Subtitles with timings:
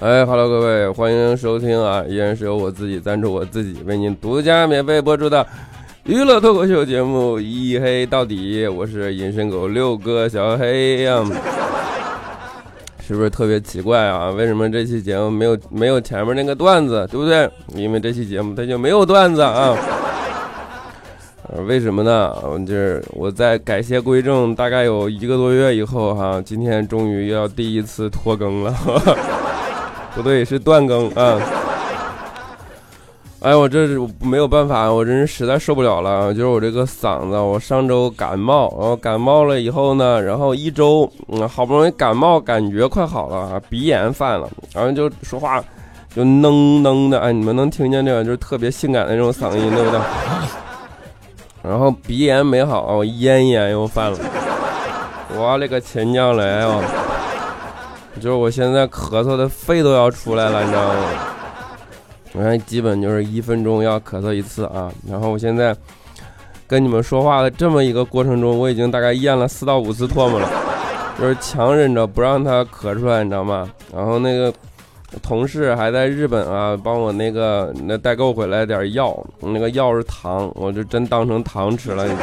[0.00, 2.04] 哎哈喽，各位，欢迎收听啊！
[2.06, 5.44] 依然是由我自己赞助我自己，为您独家免费播出的
[6.04, 11.20] 娱乐脱口秀节目《一黑到底》，我是隐身狗六哥小黑呀。
[13.04, 14.30] 是不是特别奇怪啊？
[14.30, 17.50] 为什么这期节目没有没有前面那个段子，对不对？
[17.74, 19.76] 因为这期节目它就没有段子啊。
[21.66, 22.32] 为什么呢？
[22.64, 28.72] 就是我在改邪归正大概有一个多月以后哈，今天终于要第一次拖更了。
[30.14, 31.40] 不对，是断更啊！
[33.40, 36.34] 哎，我这是没有办法，我真是实在受不了了。
[36.34, 45.62] 就是我这个嗓子，我上周感冒，然后感冒了以后呢，然后一周，嗯，好不容易感冒感觉快好了，鼻炎犯了，然后就说话
[46.12, 50.00] 就囔囔的，哎，你们能听见这个就是特别性感的那种嗓音，对不对？
[51.62, 54.18] 然后鼻炎没好，咽炎又犯了，
[55.36, 56.42] 我勒个亲娘嘞！
[56.62, 56.82] 哦！
[58.18, 60.94] 就是我现在咳嗽的肺都要出来了，你知道吗？
[62.34, 64.92] 我看基本就是一分钟要咳嗽一次啊。
[65.08, 65.74] 然后我现在
[66.66, 70.48] 跟你们说话的这么一个过程中，我已经大概咽了四到五次唾沫了，
[71.18, 73.68] 就是强忍着不让它咳出来，你知道吗？
[73.94, 74.52] 然后那个
[75.22, 82.18] 同事还在日本啊，帮我那个那代购回来点药，那个药是糖，我就真当成糖吃了，已经。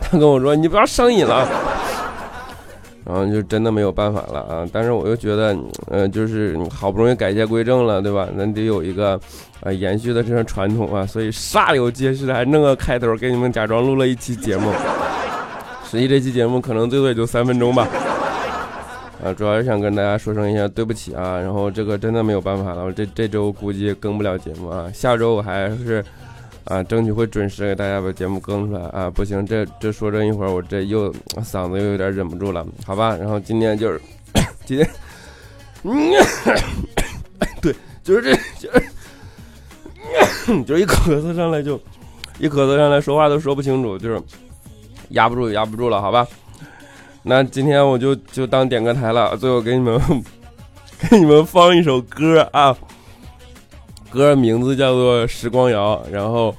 [0.00, 1.46] 他跟我说：“你不要上瘾了。”
[3.10, 4.64] 然后就真的没有办法了啊！
[4.72, 5.56] 但是我又觉得，
[5.88, 8.28] 嗯，就是好不容易改邪归正了，对吧？
[8.38, 9.20] 咱得有一个，
[9.62, 11.04] 呃，延续的这种传统啊。
[11.04, 14.70] 所以煞有介事的还弄个开头给你们假装录了一期节目。
[15.90, 17.88] 实际这期节目可能最多也就三分钟吧。
[19.24, 21.36] 啊，主要是想跟大家说声一下对不起啊。
[21.40, 24.86] 然后这个真的没有办法了，我这这周估计更不了节目啊。
[24.94, 26.04] 下周我还是。
[26.64, 29.10] 啊，争取会准时给大家把节目更出来啊！
[29.10, 33.16] 不行，这这说这一会儿，我这又嗓子又有点忍不住了，好吧？
[33.16, 34.00] 然后今天就是
[34.64, 34.88] 今天，
[37.60, 37.74] 对，
[38.04, 41.80] 就是这，就是就一咳嗽上来就
[42.38, 44.22] 一咳嗽上来说话都说不清楚，就是
[45.10, 46.26] 压不住，压不住了，好吧？
[47.22, 50.00] 那今天我就就当点歌台了，最后给你们
[51.10, 52.76] 给你们放一首歌啊。
[54.10, 56.54] 歌名字叫做《时光谣》，然后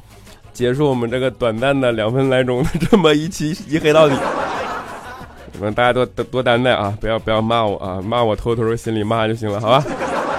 [0.54, 4.16] 结束我们这个短暂的两分来钟的这么一期一黑到底。
[5.54, 9.86] 你们大家多多担待啊，不要不要骂我啊，骂我偷偷心里骂就行了，好吧？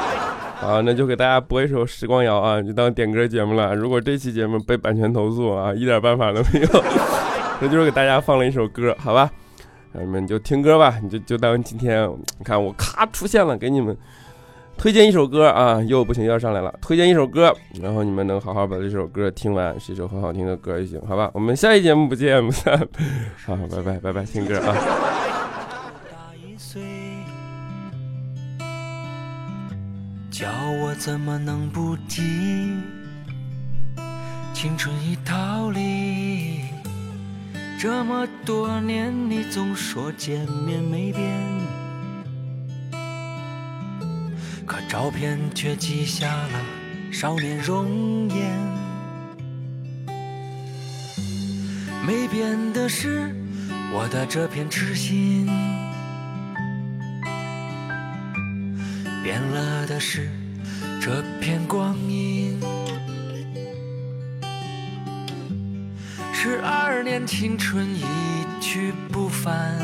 [0.63, 3.75] 啊，那就给大家播一首《时光谣》啊，就当点歌节目了。
[3.75, 6.85] 如果这期节目被版权投诉啊，一点办法都没有，
[7.61, 9.31] 那就是给大家放了一首歌，好吧？
[9.93, 12.09] 你们就听歌吧，你就就当今天
[12.39, 13.95] 你看我咔出现了，给你们。
[14.83, 16.75] 推荐一首歌啊，又不行要上来了。
[16.83, 21.31] 推荐一首歌，然后你们能好好把这首歌听完，是一首很好听的歌就行，好吧？
[21.33, 22.77] 我们下一节目不见不散。
[23.47, 24.77] 好，拜拜拜拜，听歌啊。
[30.33, 30.49] 叫
[30.81, 32.21] 我怎么能不提？
[34.53, 36.63] 青春已逃离，
[37.79, 41.23] 这么多年你总说见面没变。
[44.93, 46.61] 照片却记下了
[47.11, 48.47] 少年容颜，
[52.07, 53.35] 没变的是
[53.91, 55.47] 我的这片痴心，
[59.25, 60.29] 变了的是
[61.01, 62.61] 这片光阴。
[66.35, 68.05] 十二年青春一
[68.61, 69.75] 去不返。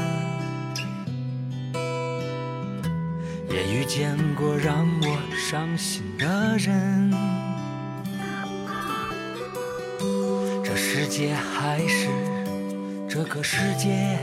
[3.58, 7.12] 也遇见过让我伤心的人，
[10.62, 12.06] 这世界还是
[13.08, 14.16] 这个世界，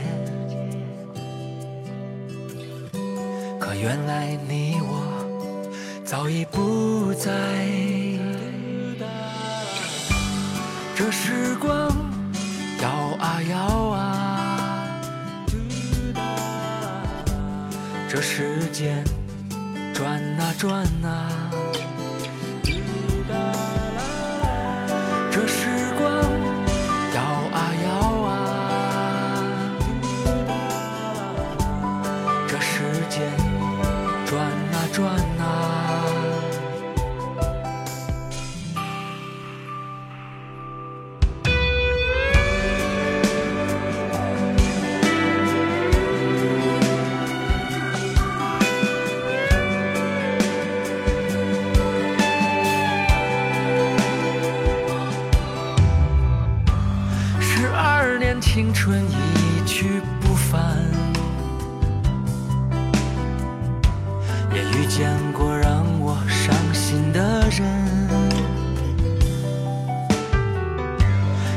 [3.60, 5.68] 可原来你我
[6.02, 7.30] 早已不在。
[10.94, 11.94] 这时光
[12.80, 12.88] 摇
[13.18, 13.58] 啊摇
[13.90, 14.98] 啊，
[18.08, 19.04] 这时间。
[19.96, 21.45] 转啊转啊，
[58.78, 60.62] 春一去不返
[64.54, 67.66] 也遇见过让我伤心的人。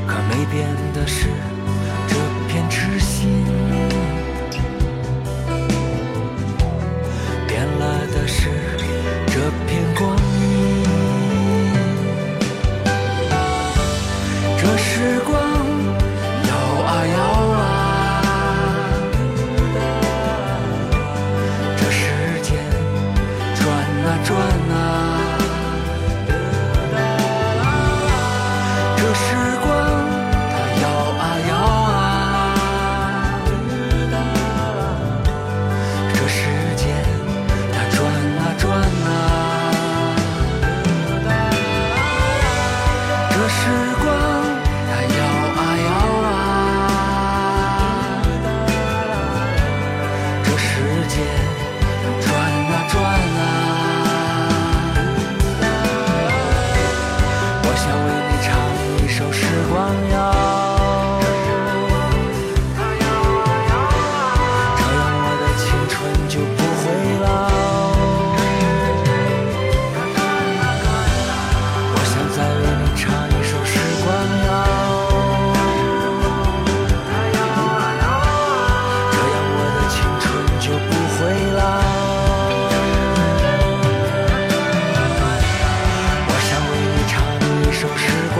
[0.07, 1.27] 可没变的是
[2.07, 2.15] 这
[2.47, 3.58] 片痴心。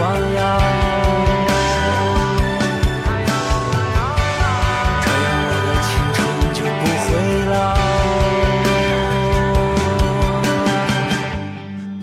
[0.00, 0.16] 光耀
[5.02, 6.18] 这样我的青春
[6.54, 7.08] 就不会
[7.50, 7.52] 老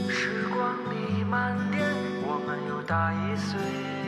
[0.07, 0.13] 时
[0.53, 0.55] 光
[0.91, 1.33] 你慢
[1.71, 1.75] 点
[2.21, 4.06] 我们又大一岁。